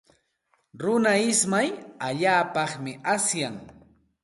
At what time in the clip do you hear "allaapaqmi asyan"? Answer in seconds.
2.07-3.55